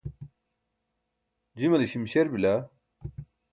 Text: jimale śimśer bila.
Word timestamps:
jimale 1.57 1.87
śimśer 1.87 2.29
bila. 2.31 2.67